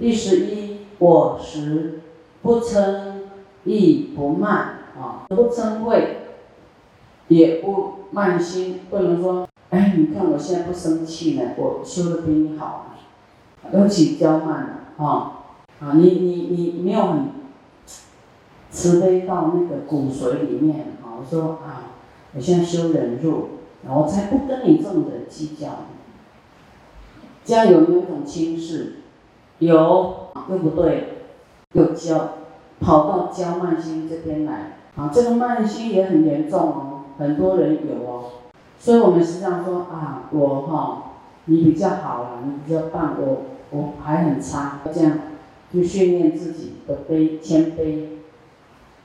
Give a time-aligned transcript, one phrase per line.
[0.00, 2.00] 第十一，我时
[2.40, 3.20] 不嗔
[3.64, 6.02] 亦不慢啊，不嗔恚，
[7.28, 12.86] 也不慢心，不能说，哎，你看我现在不生气呢，我修的比你好，
[13.74, 14.62] 尤其骄慢
[14.96, 15.42] 了啊
[15.80, 17.24] 啊，你你你没有很
[18.70, 21.92] 慈悲到那个骨髓里面啊，我说啊，
[22.34, 23.48] 我现在修忍辱，
[23.86, 25.68] 我才不跟你这么的计较。
[27.44, 28.94] 这样有没有一种轻视？
[29.60, 30.14] 有，
[30.48, 31.14] 对不对？
[31.74, 32.18] 有骄，
[32.80, 35.10] 跑到焦慢心这边来啊！
[35.14, 38.24] 这个慢心也很严重哦，很多人有哦。
[38.78, 41.02] 所以我们实际上说啊，我哈，
[41.44, 44.80] 你比较好了，你比较棒，我我还很差。
[44.92, 45.18] 这样
[45.70, 48.06] 去训练自己的悲谦卑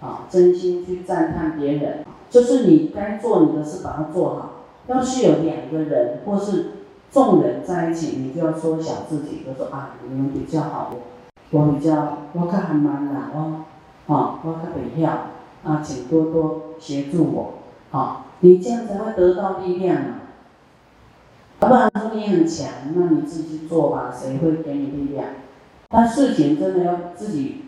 [0.01, 4.51] 啊，真心去赞叹别人，就是你该做你的事，把它做好。
[4.87, 6.67] 要是有两个人或是。
[7.11, 10.93] 众人在一起，你就要缩小自己，就说啊，你们比较好，
[11.51, 15.09] 我比较我较还慢啦，我，啊，我较袂晓，
[15.63, 17.53] 啊，请多多协助我，
[17.91, 20.20] 啊，你这样才会得到力量啊。
[21.57, 25.25] 不然说你很强，那你自己去做吧，谁会给你力量？
[25.87, 27.62] 但事情真的要自己，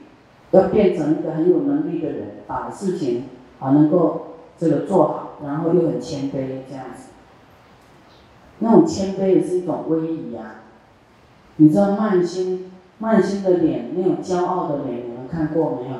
[0.51, 3.23] 要变成一个很有能力的人，把事情
[3.59, 7.11] 啊能够这个做好，然后又很谦卑这样子。
[8.59, 10.61] 那种谦卑也是一种威仪啊！
[11.58, 15.97] 你知道慢心慢心的脸，那种骄傲的脸，你们看过没有？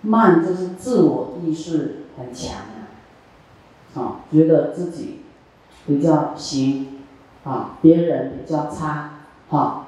[0.00, 5.22] 慢就是自我意识很强啊，啊，觉得自己
[5.86, 7.00] 比较行，
[7.44, 9.10] 啊，别人比较差，
[9.48, 9.86] 哈，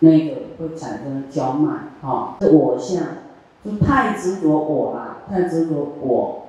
[0.00, 3.02] 那个会产生骄慢，啊，我相，
[3.64, 6.46] 就太执着我了，太执着我，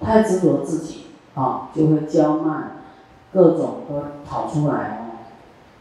[0.00, 1.03] 太执着自己，
[1.34, 2.70] 啊，就会骄慢。
[3.32, 5.26] 各种都跑出来哦，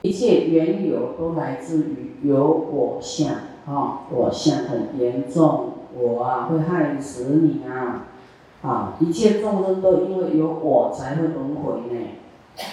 [0.02, 3.30] 一切缘由都来自于有我相
[3.68, 8.08] 啊，我相很严重，我啊会害死你啊，
[8.64, 12.08] 啊，一切众生都因为有我才会轮回呢，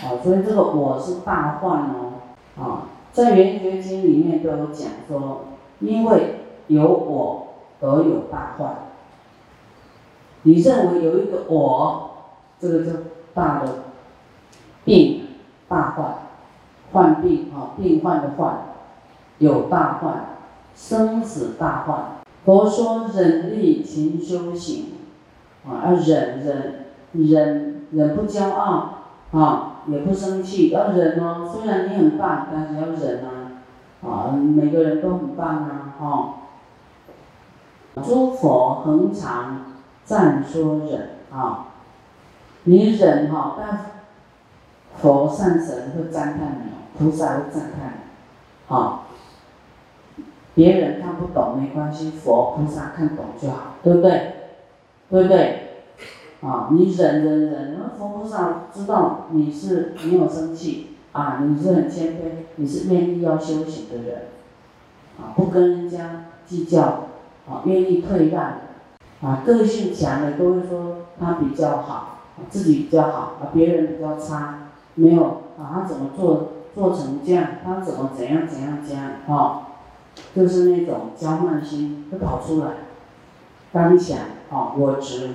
[0.02, 2.12] 啊，所以这个我是大患哦，
[2.58, 5.42] 啊，在圆觉经里面都有讲说，
[5.80, 6.36] 因为
[6.68, 7.48] 有我
[7.80, 8.76] 而有大患，
[10.44, 12.09] 你认为有一个我，
[12.60, 12.90] 这个就
[13.34, 13.68] 大的。
[14.82, 15.26] 病
[15.68, 16.14] 大患，
[16.90, 18.58] 患病啊，病患的患，
[19.38, 20.38] 有大患，
[20.74, 22.22] 生死大患。
[22.44, 24.86] 佛说忍力勤修行，
[25.68, 28.94] 啊，要忍忍忍忍不骄傲
[29.32, 31.46] 啊，也不生气，要忍哦。
[31.52, 33.60] 虽然你很棒，但是要忍啊，
[34.02, 36.34] 啊，每个人都很棒啊，哈。
[38.02, 41.66] 诸佛恒常赞说忍啊，
[42.64, 43.78] 你忍哈，但。
[45.00, 49.06] 佛善神会赞叹你，菩萨会赞叹你，好，
[50.54, 54.34] 别人看不懂没关系，佛菩萨看懂就好，对不对？
[55.08, 55.68] 对不对？
[56.42, 64.22] 啊，你忍忍忍，那佛菩萨知道你是没有生气，啊，你是很谦卑，你是愿意要修行的人，
[65.18, 66.82] 啊，不跟人家计较，
[67.48, 68.42] 啊，愿意退让，
[69.22, 74.58] 啊，个性强的都会说他比较好，自己比较好，啊，别人比较差。
[74.94, 75.22] 没有
[75.58, 77.44] 啊，他怎么做做成这样？
[77.64, 79.12] 他怎么怎样怎样怎样？
[79.26, 79.68] 哈，
[80.34, 82.66] 就是那种骄慢心会跑出来，
[83.72, 84.18] 刚想
[84.50, 85.30] 啊，我执，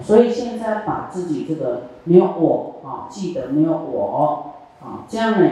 [0.00, 5.50] 所以现在把自己这个没有我啊，记得没有我啊，这样呢，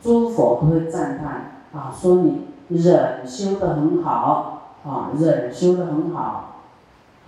[0.00, 6.57] 诸佛都会赞叹啊，说你忍修得很好啊，忍修得很好，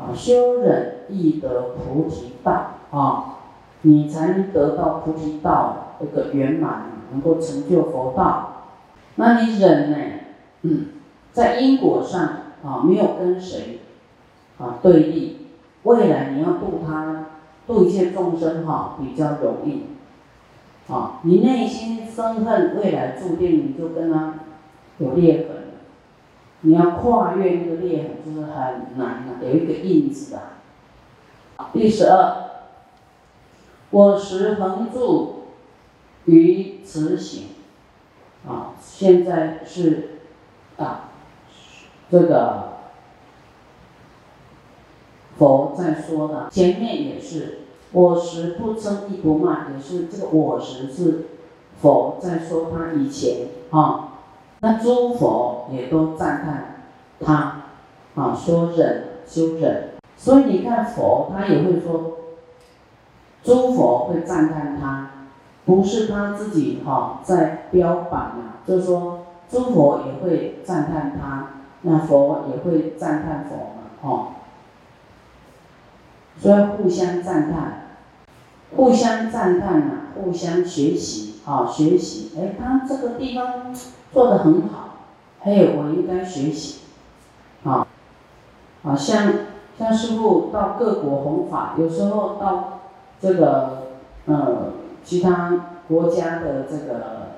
[0.00, 3.36] 啊，修忍易得菩提道啊。
[3.82, 8.64] 你才能得到菩提道这个圆满，能够成就佛道。
[9.14, 9.96] 那你忍呢？
[10.62, 10.86] 嗯，
[11.32, 12.20] 在因果上
[12.62, 13.78] 啊，没有跟谁
[14.58, 15.46] 啊对立。
[15.84, 17.26] 未来你要度他，
[17.66, 19.86] 度一切众生哈，比较容易。
[20.92, 24.34] 啊，你内心生恨，未来注定你就跟他
[24.98, 25.49] 有裂痕。
[26.62, 30.60] 你要跨越那个裂痕，就是很难的，有一个印子啊。
[31.72, 32.46] 第十二。
[33.92, 35.46] 我时恒住
[36.26, 37.48] 于此行，
[38.46, 40.20] 啊，现在是
[40.76, 41.10] 啊，
[42.08, 42.68] 这个
[45.36, 51.26] 佛在说的，前面也是我时不嗔亦不慢，也是这个我时是
[51.82, 54.09] 佛在说他以前啊，
[54.60, 56.84] 那诸佛也都赞叹
[57.20, 57.62] 他
[58.14, 62.16] 啊，说忍修忍，所以你看佛他也会说。
[63.42, 65.12] 诸佛会赞叹他，
[65.64, 71.48] 不是他自己哈在标榜啊，就是说诸佛也会赞叹他，
[71.80, 74.26] 那佛也会赞叹佛嘛，哦，
[76.38, 77.86] 所以互相赞叹，
[78.76, 83.74] 互相赞叹啊，互相学习啊，学习，哎，他这个地方
[84.12, 84.96] 做的很好，
[85.40, 86.80] 还有我应该学习，
[87.64, 87.86] 啊，
[88.84, 89.32] 啊，像
[89.78, 92.80] 像师傅到各国弘法，有时候到
[93.20, 93.88] 这个
[94.26, 94.72] 呃
[95.02, 97.30] 其他国家的这个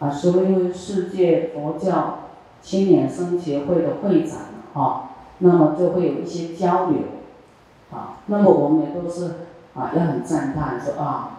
[0.00, 2.18] 啊，所谓世界佛教
[2.60, 4.38] 青年生协会的会长
[4.74, 6.98] 哈，那么就会有一些交流，
[7.92, 9.34] 啊，那么我们也都是
[9.74, 11.33] 啊，要很赞叹说啊，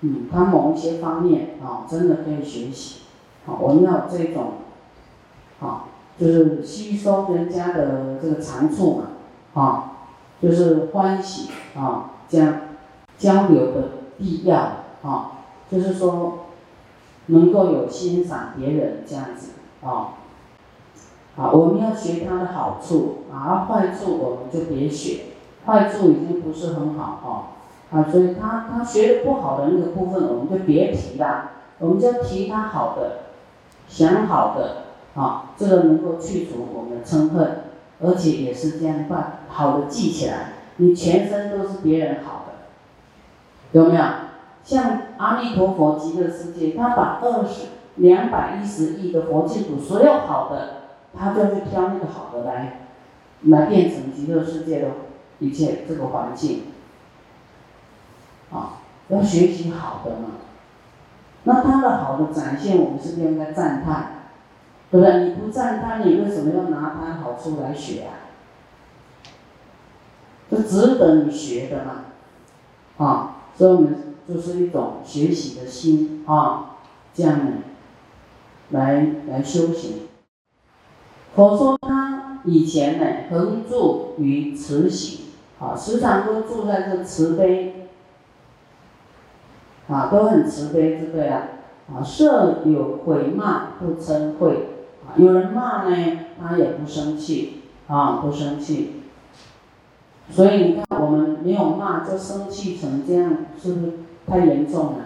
[0.00, 3.02] 嗯，他某一些方面啊，真的可以学习，
[3.46, 4.52] 好，我们要这种，
[5.60, 5.88] 好。
[6.18, 9.04] 就是吸收人家的这个长处嘛，
[9.52, 9.92] 啊，
[10.40, 12.60] 就是欢喜啊，这样
[13.18, 14.56] 交流的必要
[15.02, 15.32] 啊，
[15.70, 16.46] 就是说
[17.26, 19.50] 能够有欣赏别人这样子
[19.82, 20.14] 啊，
[21.36, 25.24] 啊，我们要学他的好处，啊，坏处我们就别学，
[25.66, 27.55] 坏处已经不是很好啊，
[27.90, 33.20] 啊，所以他他学的不好的那个部分我们就别提了，我们就要提他好的，
[33.88, 34.82] 想好的。
[35.16, 37.62] 啊，这个能够去除我们的嗔恨，
[38.02, 42.52] 而且也是这样把好的记起来，你全身都是别人好的，
[43.72, 44.04] 有没有？
[44.62, 50.82] 像阿弥陀佛极乐世界，他把二十两百一十亿的佛净土所有好的，
[51.18, 52.80] 他就要去挑那个好的来，
[53.44, 54.88] 来变成极乐世界的
[55.38, 56.64] 一切这个环境。
[58.50, 60.28] 啊，要学习好的嘛，
[61.44, 64.12] 那他的好的展现，我们是不是应该赞叹？
[64.90, 65.24] 对不对？
[65.24, 68.30] 你不赞叹，你为什么要拿他好处来学啊？
[70.48, 76.76] 这值得你学的嘛，啊，所以我们就是一种学习的心啊，
[77.12, 77.52] 这样呢，
[78.70, 80.02] 来来修行。
[81.34, 85.26] 佛说他以前呢，恒住于慈行，
[85.58, 87.75] 啊，时常都住在这慈悲，
[89.88, 91.42] 啊，都很慈悲，对不对啊？
[91.94, 94.56] 啊，设有毁骂不嗔恚。
[95.16, 99.02] 有人骂呢，他也不生气，啊，不生气。
[100.28, 103.92] 所以你看，我们没有骂就生气成这样，是不是
[104.26, 104.98] 太严重了？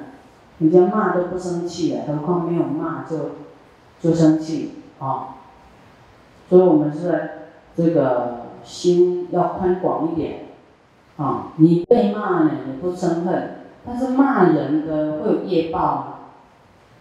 [0.58, 3.32] 人家骂都不生气了，何况没有骂就
[4.00, 5.36] 就生气啊？
[6.48, 7.30] 所以我们是
[7.76, 10.46] 这个心要宽广一点
[11.18, 11.52] 啊。
[11.56, 16.18] 你被骂呢，你不生恨，但是骂人的会有业报。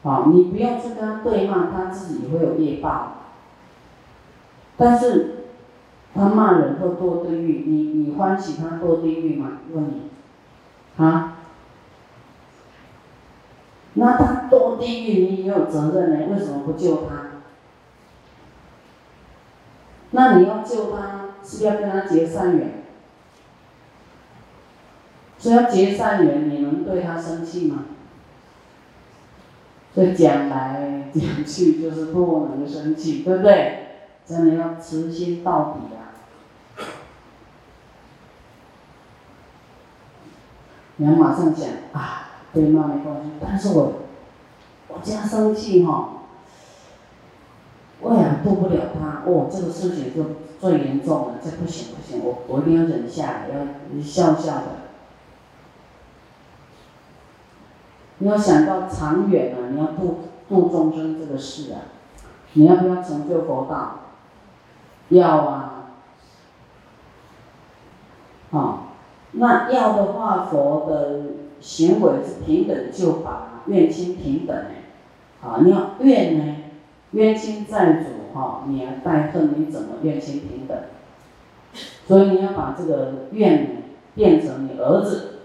[0.02, 3.18] 好，你不用去跟他对骂，他自己会有业报。
[4.78, 5.44] 但是，
[6.16, 9.60] 他骂人会堕地狱，你你欢喜他堕地狱吗？
[9.74, 11.36] 问你，啊？
[13.96, 16.28] 那他堕地狱，你也有责任呢？
[16.34, 17.26] 为什么不救他？
[20.12, 22.79] 那你要救他，是要跟他结善缘。
[25.40, 27.86] 所以要结善缘，你能对他生气吗？
[29.96, 33.88] 所以讲来讲去就是不能生气，对不对？
[34.26, 36.14] 真的要痴心到底啊！
[40.98, 43.94] 你要马上讲啊，对妈没关系，但是我
[44.90, 46.10] 我这样生气哈，
[48.02, 50.24] 我也渡不了他哦，这个事情就
[50.60, 54.89] 最严重了，这不行不行，我我一定要忍下来，要笑笑的。
[58.20, 61.92] 你要想到长远啊，你要度度众生这个事啊，
[62.54, 64.00] 你要不要成就佛道？
[65.10, 65.76] 要啊。
[68.52, 68.80] 啊，
[69.34, 71.22] 那要的话，佛的
[71.60, 74.70] 行为是平等就法，愿亲平等呢。
[75.42, 76.56] 啊，你要愿呢，
[77.12, 80.78] 冤亲债主哈，你要带恨，你怎么冤亲平等？
[82.08, 83.84] 所以你要把这个怨
[84.16, 85.42] 变成你儿子，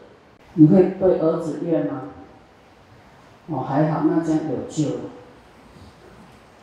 [0.55, 2.01] 你会对儿子怨吗？
[3.49, 5.01] 哦，还好，那这样有救了。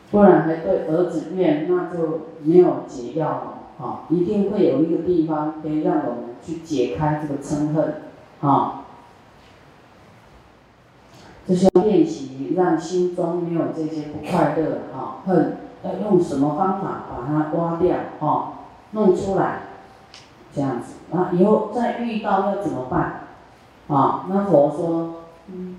[0.10, 3.58] 不然还对儿子怨，那就没有解药了。
[3.80, 8.02] 啊，一定会有一个地方可以让我们去解开这个嗔恨。
[8.42, 8.86] 啊，
[11.48, 14.80] 就是要练习，让心中没有这些不快乐。
[14.92, 17.96] 啊，恨要用什么方法把它挖掉？
[18.20, 18.54] 啊，
[18.92, 19.62] 弄出来，
[20.54, 20.96] 这样子。
[21.16, 23.28] 啊，以后再遇到要怎么办？
[23.88, 25.21] 啊，那佛说。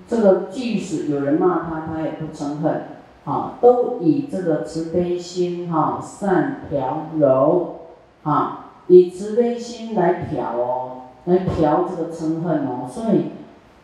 [0.07, 2.83] 这个即使有人骂他，他也不嗔恨，
[3.25, 7.75] 啊，都以这个慈悲心哈善调柔，
[8.23, 10.91] 啊，以慈悲心来调哦，
[11.25, 13.31] 来调这个嗔恨哦，所以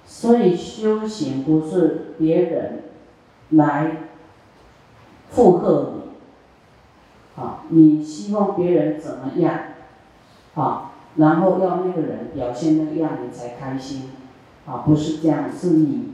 [0.06, 2.84] 所以修行不是别人
[3.52, 3.98] 来
[5.30, 9.60] 附和你，啊，你希望别人怎么样，
[10.56, 14.10] 啊，然后要那个人表现那个样你才开心，
[14.70, 16.14] 啊，不是这样，是你，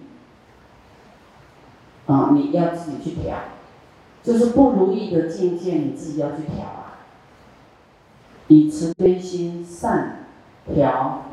[2.08, 3.36] 啊，你要自己去调，
[4.24, 7.04] 就是不如意的境界你自己要去调啊，
[8.48, 10.26] 以慈悲心善
[10.74, 11.24] 调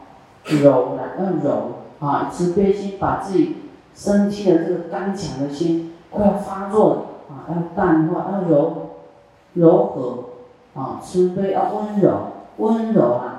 [0.44, 1.72] 柔来，要柔。
[2.00, 3.58] 啊，慈悲心把自己
[3.94, 8.90] 生气的这个刚强的心快要发作了啊，要淡化，要柔
[9.52, 10.24] 柔和
[10.74, 13.31] 啊，慈悲要温柔温柔啊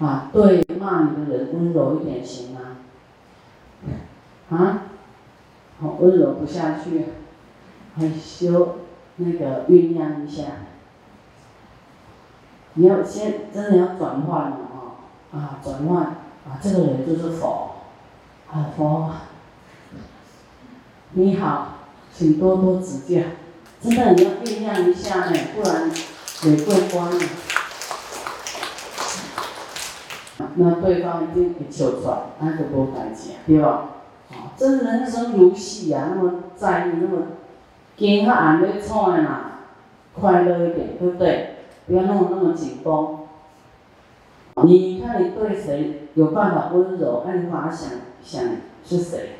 [0.00, 2.60] 啊，对骂你的人温柔一点行吗？
[4.50, 4.82] 啊，
[5.80, 7.06] 好温柔不下去，
[7.96, 8.78] 害羞
[9.16, 10.44] 那个酝酿一下，
[12.74, 15.02] 你要先真的要转换了啊
[15.32, 16.16] 啊转换。
[16.48, 17.72] 啊，这个人就是佛，
[18.50, 19.10] 啊佛，
[21.12, 21.74] 你好，
[22.14, 23.20] 请多多指教。
[23.82, 25.90] 真的你要酝酿一下呢，不然
[26.44, 27.20] 也过关了。
[30.56, 33.88] 那对方一定会笑出来，那就不敢讲，对吧？
[34.30, 37.26] 啊，这人生如戏啊，那么在意，那么
[37.96, 39.40] 今和暗要创的嘛，
[40.14, 41.56] 快乐一点，对不对？
[41.86, 43.18] 不要弄得那么紧绷。
[44.64, 47.24] 你看你对谁有办法温柔？
[47.26, 47.90] 按法想
[48.22, 48.42] 想
[48.84, 49.30] 是谁？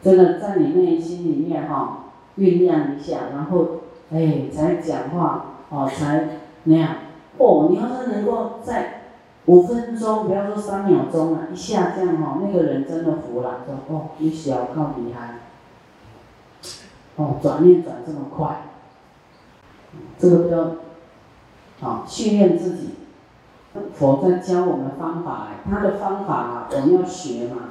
[0.00, 2.04] 真的在你内心里面哈
[2.38, 3.66] 酝酿一下，然后
[4.12, 6.28] 哎才讲话哦，才
[6.64, 6.88] 那样
[7.38, 7.68] 哦。
[7.70, 9.01] 你要是能够在
[9.46, 15.40] 五分钟，不要说三秒钟了，一下这样哈，那个人真的服了，说哦你小靠厉害，
[17.16, 18.62] 哦转念转这么快，
[20.18, 20.48] 这个
[21.80, 22.90] 要啊训练自己。
[23.94, 27.70] 佛在教我们方法他的方法啊，我们要学嘛，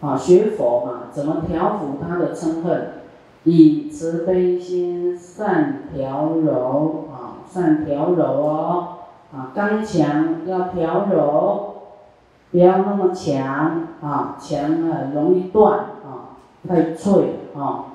[0.00, 2.92] 啊，学佛嘛，怎么调伏他的嗔恨？
[3.42, 8.91] 以慈悲心善调柔啊，善调柔哦，
[9.34, 11.74] 啊，刚强要调柔，
[12.50, 16.36] 不要那么强啊，强了容易断啊，
[16.68, 17.86] 太脆啊。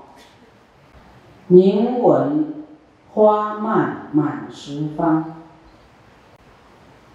[1.47, 2.65] 明文
[3.13, 5.35] 花漫满十方。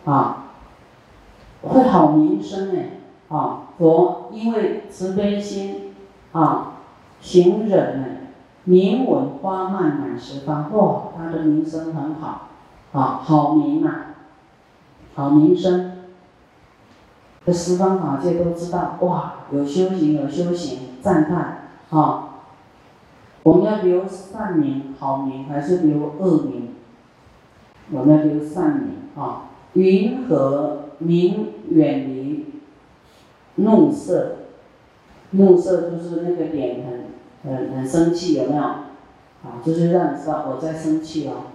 [0.04, 0.46] 啊，
[1.62, 2.98] 会好名声哎！
[3.28, 5.94] 啊，佛因为慈悲心
[6.32, 6.72] 啊，
[7.20, 8.32] 行忍哎，
[8.64, 12.48] 名闻花漫满十方，哇，他的名声很好，
[12.92, 14.11] 啊，好名啊，
[15.14, 15.92] 好名声，
[17.44, 22.28] 这十方法界都知道，哇，有修行有修行，赞叹啊！
[23.42, 26.70] 我们要留善名好名，还是留恶名？
[27.90, 29.50] 我们要留善名啊！
[29.74, 32.46] 云和明远离
[33.56, 34.36] 怒色，
[35.32, 36.86] 怒色就是那个脸
[37.42, 38.62] 很很很生气，有没有？
[38.62, 41.51] 啊，就是让你知道我在生气哦。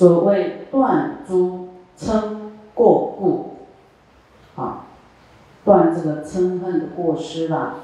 [0.00, 2.22] 所谓断诸嗔
[2.72, 3.56] 过故，
[4.56, 4.86] 啊，
[5.62, 7.74] 断这个嗔恨的过失啦，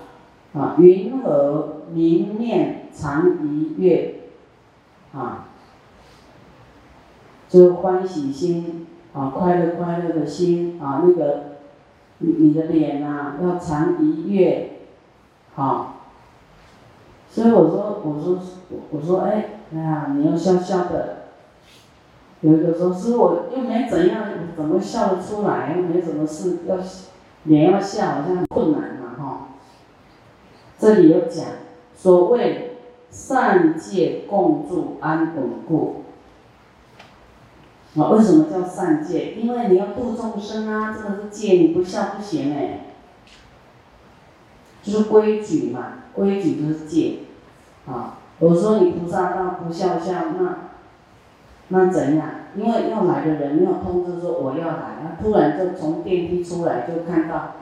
[0.54, 4.14] 啊，云和明念常一月，
[5.12, 5.48] 啊。
[7.50, 11.40] 就是欢喜心啊，快乐快乐的心啊，那个
[12.16, 14.70] 你你的脸呐要常愉悦，
[15.54, 15.96] 好。
[17.28, 18.38] 所以我说我说
[18.90, 21.15] 我说哎哎呀，你要笑笑的。
[22.40, 24.24] 有一个说师我又没怎样，
[24.54, 25.74] 怎么笑得出来？
[25.76, 26.76] 又没什么事，要
[27.44, 29.48] 脸要笑好像很困难嘛哈。
[30.78, 31.46] 这里有讲，
[31.96, 32.76] 所谓
[33.10, 36.02] 善戒共住安稳故。
[37.96, 39.32] 啊，为什么叫善戒？
[39.36, 42.80] 因为你要度众生啊，这个是戒，你不孝不行哎。
[44.82, 47.20] 就是规矩嘛，规矩就是戒。
[47.86, 50.65] 啊，我说你菩萨道不孝孝，那
[51.68, 52.28] 那怎样？
[52.56, 57.54] 因为要来的人没有通知说我要来，那突然就从电梯出来就看到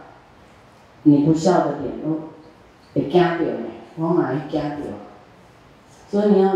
[1.05, 2.31] 你不笑的脸，都
[2.95, 4.77] 会惊到呢，我哪会惊到。
[6.09, 6.55] 所以你要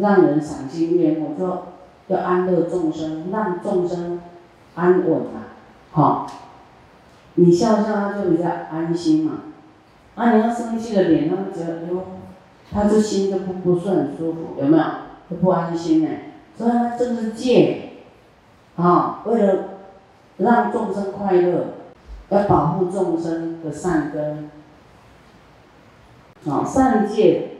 [0.00, 1.74] 让人赏心悦目，就。
[2.06, 4.20] 要安乐众生，让众生
[4.74, 5.56] 安稳啊！
[5.90, 6.26] 好，
[7.36, 9.44] 你笑笑，他就比较安心嘛。
[10.14, 12.02] 啊，你要生气的脸，他们觉得哟，
[12.70, 14.84] 他这心就不不是很舒服，有没有？
[15.30, 16.08] 就不安心呢。
[16.56, 17.90] 所以呢，这是戒
[18.76, 19.64] 啊，为了
[20.38, 21.66] 让众生快乐，
[22.28, 24.50] 要保护众生的善根
[26.48, 27.50] 啊，善戒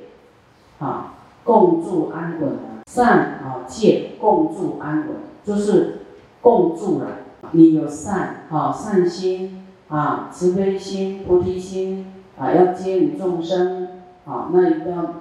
[0.79, 2.83] 啊，共住安稳啊。
[2.87, 6.03] 善啊戒共住安稳，就是
[6.41, 7.07] 共住了，
[7.53, 13.89] 你有善，啊，善心，啊，慈悲心、菩提心，啊，要接引众生，
[14.27, 15.15] 啊，那一定要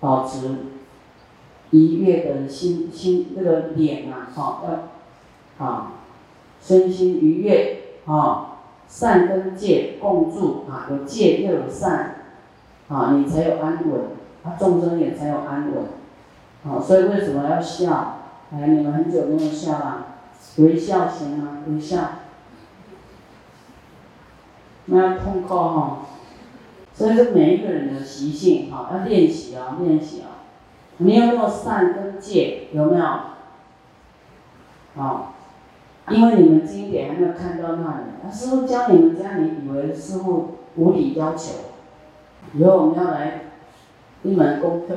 [0.00, 0.48] 保持
[1.70, 4.64] 愉悦的心心那个脸啊，好
[5.58, 5.92] 要，啊，
[6.62, 8.58] 身心愉悦，啊，
[8.88, 12.24] 善跟戒共住，啊，有戒又有善，
[12.88, 14.00] 啊，你才有安稳，
[14.44, 15.84] 啊，众生也才有安稳，
[16.64, 18.14] 啊，所以为什么要笑？
[18.50, 20.04] 哎，你们很久没有笑了。
[20.56, 21.58] 微笑行吗？
[21.68, 21.98] 微笑，
[24.86, 25.98] 那要痛苦哈。
[26.94, 30.37] 所以说每一个人的习性哈，要练习啊，练习啊。
[30.98, 32.68] 你有没有善跟戒？
[32.72, 33.04] 有没有？
[35.02, 35.32] 啊，
[36.10, 41.54] 因为你们经典还没有看到那里，师傅教你们这样，你以为师傅无理要求？
[42.54, 43.42] 以后我们要来
[44.22, 44.94] 一门功课，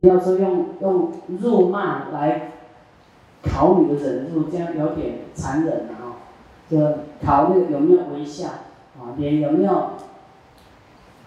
[0.00, 2.52] 不要说用用辱骂来。
[3.40, 6.18] 考你的忍住，这样有点残忍了哦。
[6.68, 6.76] 就
[7.24, 8.48] 考那个有没有微笑
[8.98, 9.90] 啊，脸有没有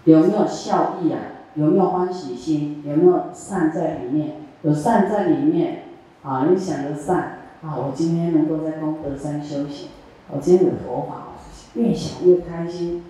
[0.04, 1.20] 有没有笑意啊，
[1.56, 4.38] 有没有欢喜心，有没有善在里面？
[4.64, 5.84] 有善在里面
[6.24, 9.90] 啊，你想着善啊，我今天能够在功德山修行，
[10.30, 11.30] 我今天有佛法，
[11.74, 13.04] 越想越开心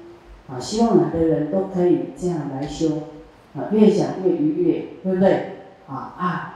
[0.50, 0.60] 啊。
[0.60, 2.88] 希望哪个人都可以这样来修
[3.56, 5.58] 啊，越想越愉悦，对不对？
[5.88, 6.54] 啊啊，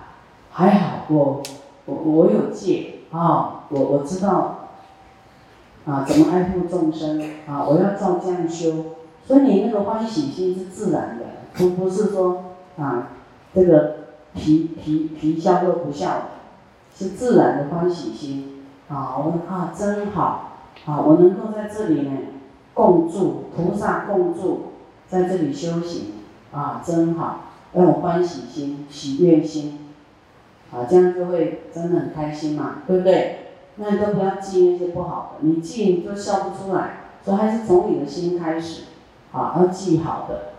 [0.52, 1.44] 还好我。
[1.88, 4.70] 我我有戒啊，我我知道
[5.86, 8.86] 啊，怎么爱护众生啊，我要照这样修，
[9.24, 11.26] 所以你那个欢喜心是自然的，
[11.56, 12.44] 不不是说
[12.78, 13.10] 啊，
[13.54, 13.96] 这个
[14.34, 16.30] 皮皮皮笑肉不笑，
[16.94, 20.52] 是自然的欢喜心啊，我啊真好
[20.86, 22.12] 啊，我能够在这里呢
[22.74, 24.72] 共住，菩萨共住，
[25.08, 26.14] 在这里修行
[26.52, 27.42] 啊真好，
[27.74, 29.80] 要有欢喜心、喜悦心。
[30.74, 33.52] 啊，这样就会真的很开心嘛，对不对？
[33.76, 38.86] 那你都不要记那些不好的，你记你就笑不出来，所以还是从你的心开始，
[39.32, 40.54] 啊，要记好的，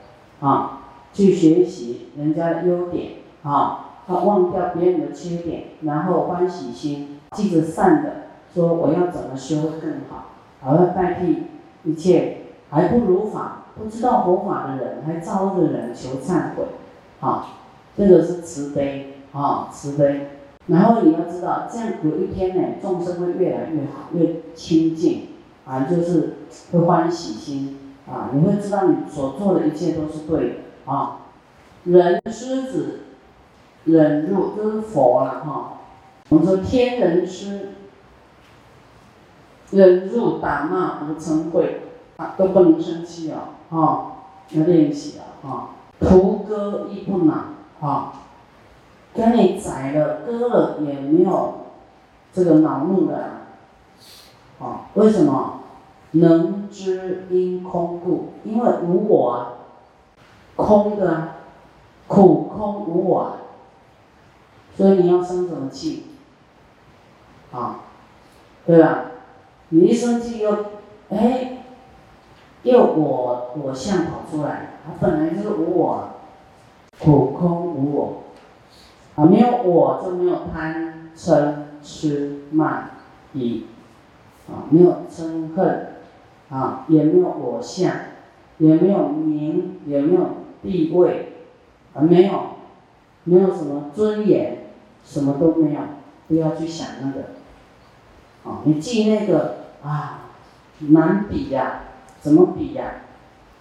[0.46, 0.75] 啊，
[1.16, 8.12] 去学习人家的优点，啊，他忘掉别人的缺点，然后欢喜心，记着善的，
[8.54, 10.26] 说我要怎么修更好，
[10.62, 11.44] 我要代替
[11.84, 16.64] 一切还不如法、不知道佛法的人，还造恶的人求忏悔，
[17.20, 17.46] 啊，
[17.96, 19.14] 这个是慈悲。
[19.32, 20.28] 啊，慈悲，
[20.68, 25.26] 然后你要知道，这样有一天呢，众生会越来越好，越清净，
[25.66, 26.36] 啊，就是
[26.72, 27.76] 会欢喜心，
[28.08, 30.54] 啊，你会知道你所做的一切都是对的，
[30.86, 31.18] 啊，
[31.84, 33.00] 人狮子
[33.84, 35.72] 忍辱就是佛了，哈，
[36.30, 37.72] 我们说天人师
[39.72, 41.64] 忍辱打骂无嗔恚，
[42.16, 44.12] 啊，都不能生气啊，哈，
[44.50, 45.68] 要练习啊，哈，
[46.00, 47.34] 屠割亦不恼，
[47.80, 48.12] 啊。
[49.14, 51.54] 跟你宰了割了也没有
[52.34, 53.30] 这个恼怒的，
[54.60, 55.60] 啊，为什么？
[56.12, 59.52] 能知因空故，因为无我啊，
[60.56, 61.28] 空的，
[62.08, 63.36] 苦空无我，
[64.74, 66.04] 所以你要生什么气？
[67.52, 67.80] 啊，
[68.66, 69.04] 对吧？
[69.68, 70.66] 你一生气又，
[71.10, 71.58] 哎，
[72.62, 76.08] 又我我相跑出来，它本来就是无我，
[76.98, 78.22] 苦空无我。
[79.14, 82.90] 啊，没有我就没有贪嗔痴慢
[83.32, 83.66] 疑，
[84.48, 85.94] 啊，没有憎恨，
[86.50, 87.90] 啊，也没有我相，
[88.58, 90.20] 也没有名，也没有
[90.62, 91.32] 地位，
[91.94, 92.42] 啊，没有，
[93.24, 94.58] 没有什么尊严，
[95.04, 95.80] 什么都没有，
[96.28, 100.28] 不要去想那个，啊，你记那个啊，
[100.78, 101.80] 难比呀，
[102.20, 103.02] 怎么比呀？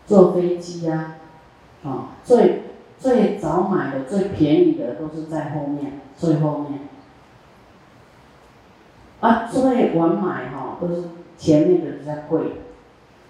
[0.05, 1.15] 坐飞机呀，
[1.84, 2.62] 啊，最。
[2.97, 6.79] 最早买的最便宜的都是在后面，最后面。
[9.19, 11.03] 啊，最晚买哈都是
[11.38, 12.53] 前面的比较贵，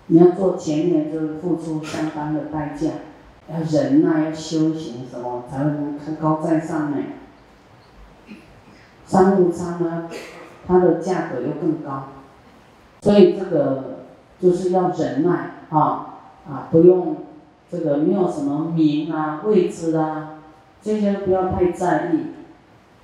[0.05, 2.91] 你要坐前面就是付出相当的代价，
[3.49, 6.97] 要忍耐，要修行什么才能高高在上呢？
[9.05, 10.09] 商务舱呢，
[10.67, 12.09] 它的价格又更高，
[13.01, 13.99] 所以这个
[14.39, 17.17] 就是要忍耐啊啊，不用。
[17.67, 20.35] 这个没有什么名啊、位置啊，
[20.83, 22.27] 这些不要太在意。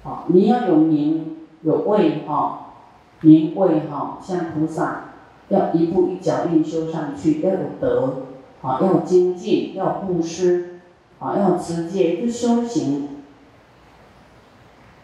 [0.03, 2.73] 好，你要有名有位哈，
[3.21, 5.05] 名位哈，像菩萨
[5.49, 8.13] 要一步一脚印修上去，要有德，
[8.61, 10.79] 啊，要精进，要布施，
[11.19, 13.09] 啊，要持戒，就修行，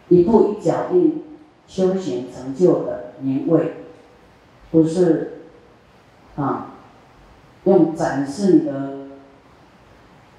[0.10, 1.24] 一步一脚印
[1.67, 3.76] 修行成就的名位，
[4.72, 5.41] 不是
[6.36, 6.76] 啊，
[7.65, 8.98] 用展示你的。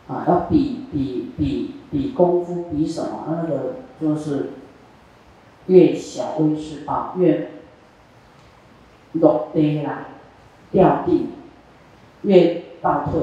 [0.09, 3.27] 啊，要比比比比功夫，比什么？
[3.29, 4.53] 那个就是
[5.67, 7.51] 越小威势大，越
[9.13, 10.09] 落地啦，
[10.71, 11.27] 掉地，
[12.23, 13.21] 越倒退，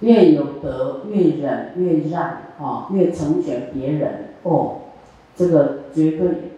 [0.00, 2.22] 越有德，越忍，越让，
[2.60, 4.80] 啊，越成全别人，哦，
[5.36, 6.52] 这个绝对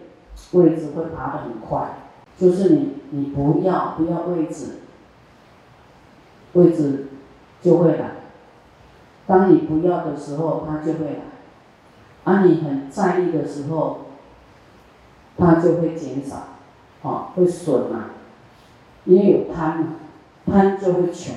[0.53, 1.97] 位置会爬得很快。
[2.37, 4.79] 就是你，你不要不要位置，
[6.53, 7.07] 位置
[7.61, 8.11] 就会来。
[9.27, 11.21] 当你不要的时候，它就会来；
[12.23, 13.99] 而你很在意的时候，
[15.37, 16.37] 它就会减少，
[17.03, 18.05] 哦，会损嘛。
[19.05, 19.87] 因为有贪嘛，
[20.45, 21.35] 贪就会穷。